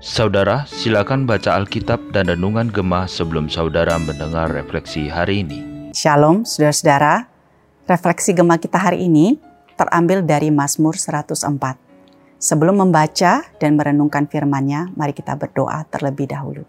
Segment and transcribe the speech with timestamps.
[0.00, 5.92] Saudara, silakan baca Alkitab dan Renungan Gemah sebelum saudara mendengar refleksi hari ini.
[5.92, 7.28] Shalom, saudara-saudara.
[7.84, 9.36] Refleksi Gemah kita hari ini
[9.76, 11.36] terambil dari Mazmur 104.
[12.40, 16.64] Sebelum membaca dan merenungkan firman-Nya, mari kita berdoa terlebih dahulu.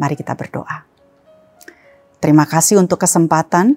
[0.00, 0.88] Mari kita berdoa.
[2.16, 3.76] Terima kasih untuk kesempatan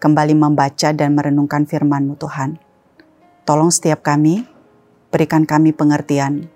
[0.00, 2.56] kembali membaca dan merenungkan firman-Mu Tuhan.
[3.44, 4.46] Tolong setiap kami,
[5.10, 6.46] berikan kami pengertian,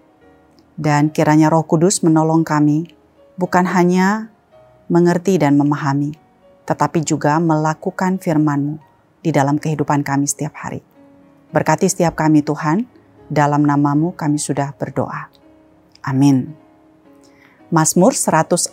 [0.75, 2.91] dan kiranya Roh Kudus menolong kami
[3.39, 4.31] bukan hanya
[4.87, 6.15] mengerti dan memahami,
[6.67, 8.79] tetapi juga melakukan firman-Mu
[9.23, 10.83] di dalam kehidupan kami setiap hari.
[11.55, 12.87] Berkati setiap kami Tuhan,
[13.31, 15.31] dalam namamu kami sudah berdoa.
[16.05, 16.53] Amin.
[17.73, 18.71] Mazmur 104,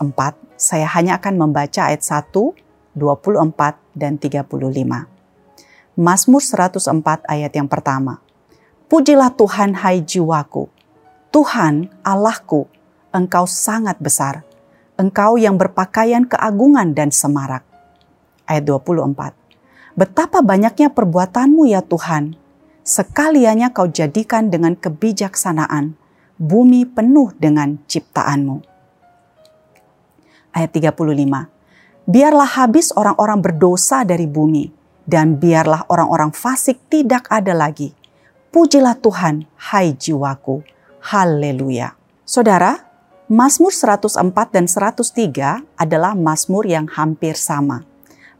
[0.60, 2.30] saya hanya akan membaca ayat 1,
[2.94, 5.08] 24, dan 35.
[5.96, 8.20] Mazmur 104 ayat yang pertama.
[8.92, 10.68] Pujilah Tuhan hai jiwaku,
[11.32, 12.68] Tuhan Allahku,
[13.16, 14.44] Engkau sangat besar.
[15.00, 17.64] Engkau yang berpakaian keagungan dan semarak.
[18.44, 19.32] Ayat 24.
[19.96, 22.36] Betapa banyaknya perbuatanmu ya Tuhan.
[22.84, 25.96] Sekaliannya kau jadikan dengan kebijaksanaan.
[26.36, 28.60] Bumi penuh dengan ciptaanmu.
[30.52, 32.12] Ayat 35.
[32.12, 34.68] Biarlah habis orang-orang berdosa dari bumi,
[35.08, 38.01] dan biarlah orang-orang fasik tidak ada lagi.
[38.52, 40.60] Pujilah Tuhan, hai jiwaku
[41.00, 41.96] Haleluya.
[42.28, 42.84] Saudara,
[43.32, 44.12] Mazmur 104
[44.52, 47.88] dan 103 adalah Mazmur yang hampir sama.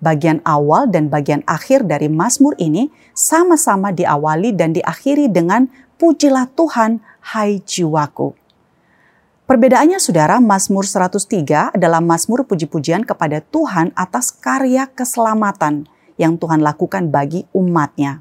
[0.04, 7.00] Bagian awal dan bagian akhir dari Mazmur ini sama-sama diawali dan diakhiri dengan pujilah Tuhan,
[7.32, 8.36] hai jiwaku.
[9.48, 15.88] Perbedaannya saudara, Mazmur 103 adalah Mazmur puji-pujian kepada Tuhan atas karya keselamatan
[16.20, 18.20] yang Tuhan lakukan bagi umatnya.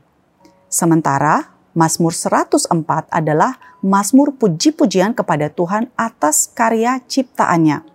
[0.71, 2.67] Sementara Mazmur 104
[3.15, 7.87] adalah Mazmur puji-pujian kepada Tuhan atas karya ciptaannya.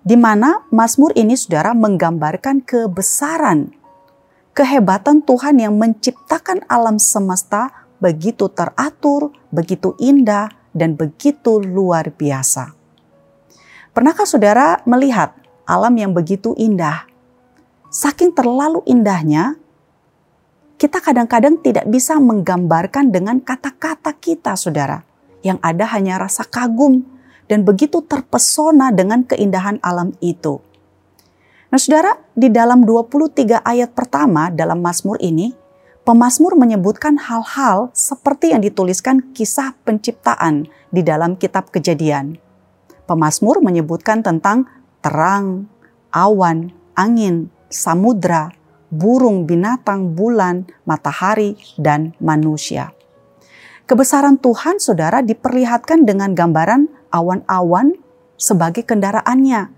[0.00, 3.74] Di mana Mazmur ini saudara menggambarkan kebesaran,
[4.56, 7.68] kehebatan Tuhan yang menciptakan alam semesta
[8.00, 12.72] begitu teratur, begitu indah, dan begitu luar biasa.
[13.90, 15.34] Pernahkah saudara melihat
[15.66, 17.04] alam yang begitu indah?
[17.90, 19.58] Saking terlalu indahnya,
[20.80, 25.04] kita kadang-kadang tidak bisa menggambarkan dengan kata-kata kita, saudara.
[25.44, 27.04] Yang ada hanya rasa kagum
[27.52, 30.64] dan begitu terpesona dengan keindahan alam itu.
[31.68, 35.52] Nah saudara, di dalam 23 ayat pertama dalam Mazmur ini,
[36.08, 42.40] pemazmur menyebutkan hal-hal seperti yang dituliskan kisah penciptaan di dalam kitab kejadian.
[43.04, 44.64] Pemazmur menyebutkan tentang
[45.04, 45.68] terang,
[46.08, 48.56] awan, angin, samudra,
[48.90, 52.92] burung, binatang, bulan, matahari, dan manusia.
[53.86, 57.98] Kebesaran Tuhan, saudara, diperlihatkan dengan gambaran awan-awan
[58.38, 59.70] sebagai kendaraannya,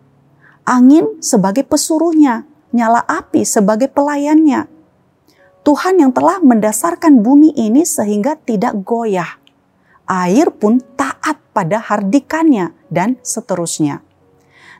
[0.68, 2.44] angin sebagai pesuruhnya,
[2.76, 4.68] nyala api sebagai pelayannya.
[5.62, 9.38] Tuhan yang telah mendasarkan bumi ini sehingga tidak goyah.
[10.10, 14.02] Air pun taat pada hardikannya dan seterusnya.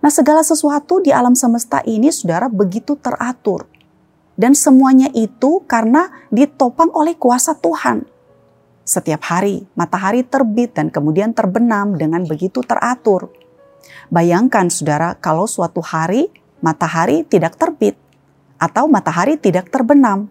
[0.03, 3.71] Nah segala sesuatu di alam semesta ini saudara begitu teratur.
[4.43, 8.03] Dan semuanya itu karena ditopang oleh kuasa Tuhan.
[8.83, 13.31] Setiap hari matahari terbit dan kemudian terbenam dengan begitu teratur.
[14.11, 16.27] Bayangkan saudara kalau suatu hari
[16.59, 17.95] matahari tidak terbit
[18.59, 20.27] atau matahari tidak terbenam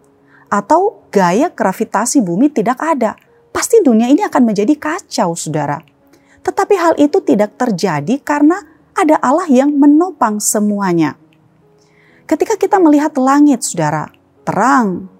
[0.51, 3.15] atau gaya gravitasi bumi tidak ada.
[3.55, 5.79] Pasti dunia ini akan menjadi kacau saudara.
[6.43, 8.59] Tetapi hal itu tidak terjadi karena
[8.91, 11.20] ada Allah yang menopang semuanya.
[12.29, 14.09] Ketika kita melihat langit, saudara,
[14.47, 15.11] terang,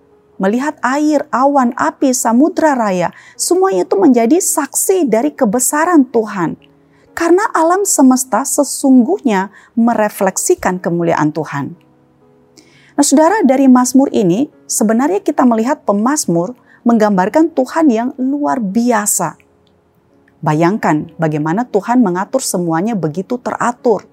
[0.42, 6.58] melihat air, awan, api, samudra raya, semuanya itu menjadi saksi dari kebesaran Tuhan.
[7.14, 11.78] Karena alam semesta sesungguhnya merefleksikan kemuliaan Tuhan.
[12.98, 19.38] Nah, saudara, dari Mazmur ini sebenarnya kita melihat pemazmur menggambarkan Tuhan yang luar biasa.
[20.42, 24.10] Bayangkan bagaimana Tuhan mengatur semuanya begitu teratur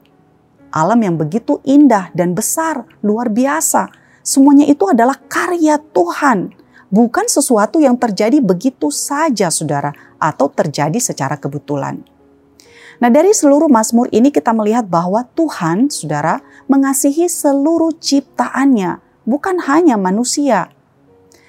[0.74, 3.88] alam yang begitu indah dan besar, luar biasa.
[4.20, 6.52] Semuanya itu adalah karya Tuhan,
[6.92, 12.04] bukan sesuatu yang terjadi begitu saja, saudara, atau terjadi secara kebetulan.
[12.98, 19.94] Nah, dari seluruh Mazmur ini kita melihat bahwa Tuhan, saudara, mengasihi seluruh ciptaannya, bukan hanya
[19.94, 20.74] manusia.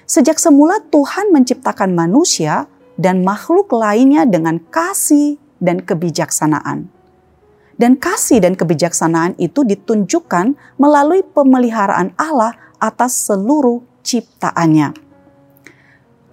[0.06, 6.99] Sejak semula Tuhan menciptakan manusia dan makhluk lainnya dengan kasih dan kebijaksanaan.
[7.80, 14.92] Dan kasih dan kebijaksanaan itu ditunjukkan melalui pemeliharaan Allah atas seluruh ciptaannya.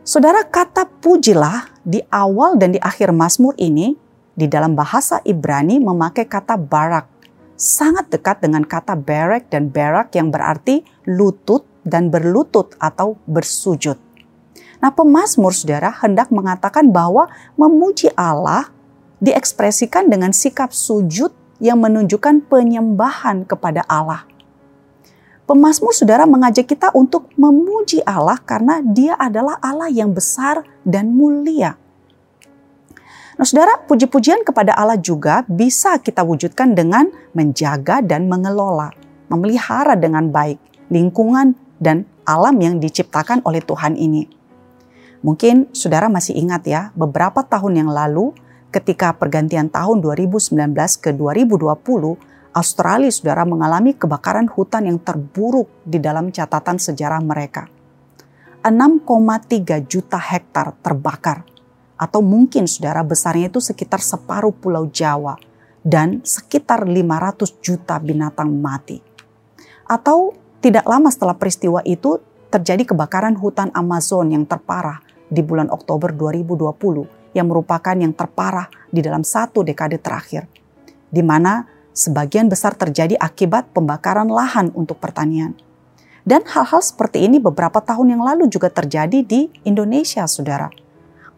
[0.04, 3.96] Saudara kata pujilah di awal dan di akhir Mazmur ini
[4.36, 7.08] di dalam bahasa Ibrani memakai kata barak.
[7.56, 13.96] Sangat dekat dengan kata berek dan berak yang berarti lutut dan berlutut atau bersujud.
[14.84, 18.68] Nah pemazmur saudara hendak mengatakan bahwa memuji Allah
[19.24, 24.26] diekspresikan dengan sikap sujud yang menunjukkan penyembahan kepada Allah.
[25.48, 31.80] Pemazmur saudara mengajak kita untuk memuji Allah karena dia adalah Allah yang besar dan mulia.
[33.38, 38.92] Nah saudara, puji-pujian kepada Allah juga bisa kita wujudkan dengan menjaga dan mengelola,
[39.32, 40.60] memelihara dengan baik
[40.92, 44.28] lingkungan dan alam yang diciptakan oleh Tuhan ini.
[45.24, 48.36] Mungkin saudara masih ingat ya, beberapa tahun yang lalu
[48.72, 50.54] ketika pergantian tahun 2019
[51.00, 51.78] ke 2020,
[52.58, 57.70] Australia saudara mengalami kebakaran hutan yang terburuk di dalam catatan sejarah mereka.
[58.66, 61.48] 6,3 juta hektar terbakar
[61.96, 65.40] atau mungkin saudara besarnya itu sekitar separuh pulau Jawa
[65.86, 69.00] dan sekitar 500 juta binatang mati.
[69.88, 72.20] Atau tidak lama setelah peristiwa itu
[72.52, 75.00] terjadi kebakaran hutan Amazon yang terparah
[75.32, 80.50] di bulan Oktober 2020 yang merupakan yang terparah di dalam satu dekade terakhir.
[81.14, 85.54] Di mana sebagian besar terjadi akibat pembakaran lahan untuk pertanian.
[86.28, 90.68] Dan hal-hal seperti ini beberapa tahun yang lalu juga terjadi di Indonesia, saudara.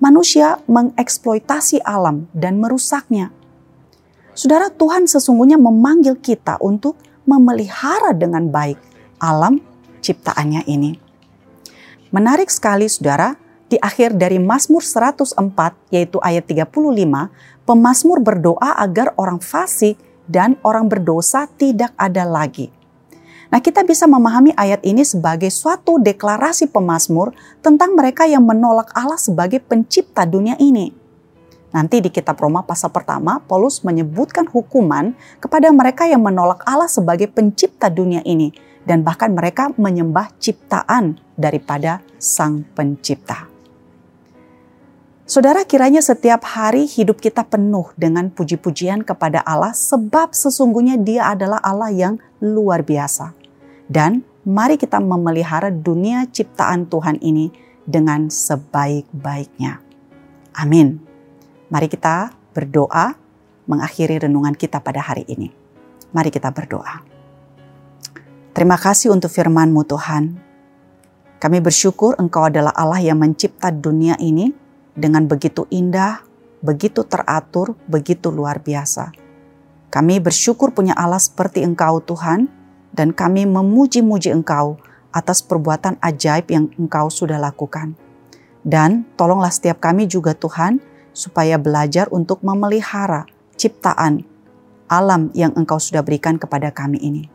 [0.02, 3.30] Manusia mengeksploitasi alam dan merusaknya.
[4.34, 6.98] Saudara, Tuhan sesungguhnya memanggil kita untuk
[7.28, 8.80] memelihara dengan baik
[9.22, 9.62] alam
[10.02, 10.98] ciptaannya ini.
[12.10, 13.38] Menarik sekali, saudara,
[13.70, 15.38] di akhir dari Mazmur 104,
[15.94, 16.74] yaitu ayat 35,
[17.70, 19.96] pemazmur berdoa agar orang fasik
[20.26, 22.74] dan orang berdosa tidak ada lagi.
[23.50, 27.34] Nah, kita bisa memahami ayat ini sebagai suatu deklarasi pemazmur
[27.66, 30.94] tentang mereka yang menolak Allah sebagai pencipta dunia ini.
[31.70, 37.30] Nanti di kitab Roma pasal pertama, Paulus menyebutkan hukuman kepada mereka yang menolak Allah sebagai
[37.30, 38.54] pencipta dunia ini
[38.86, 43.49] dan bahkan mereka menyembah ciptaan daripada Sang Pencipta.
[45.30, 51.62] Saudara kiranya setiap hari hidup kita penuh dengan puji-pujian kepada Allah sebab sesungguhnya dia adalah
[51.62, 53.38] Allah yang luar biasa.
[53.86, 57.54] Dan mari kita memelihara dunia ciptaan Tuhan ini
[57.86, 59.78] dengan sebaik-baiknya.
[60.58, 60.98] Amin.
[61.70, 63.14] Mari kita berdoa
[63.70, 65.54] mengakhiri renungan kita pada hari ini.
[66.10, 67.06] Mari kita berdoa.
[68.58, 70.24] Terima kasih untuk firman-Mu Tuhan.
[71.38, 76.24] Kami bersyukur Engkau adalah Allah yang mencipta dunia ini dengan begitu indah,
[76.62, 79.12] begitu teratur, begitu luar biasa.
[79.90, 82.50] Kami bersyukur punya Allah seperti Engkau Tuhan,
[82.94, 84.78] dan kami memuji-muji Engkau
[85.10, 87.98] atas perbuatan ajaib yang Engkau sudah lakukan.
[88.62, 93.26] Dan tolonglah setiap kami juga Tuhan, supaya belajar untuk memelihara
[93.60, 94.24] ciptaan
[94.90, 97.30] alam yang Engkau sudah berikan kepada kami ini.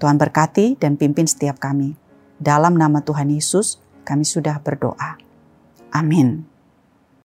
[0.00, 1.98] Tuhan berkati dan pimpin setiap kami.
[2.40, 5.20] Dalam nama Tuhan Yesus, kami sudah berdoa.
[5.92, 6.47] Amin.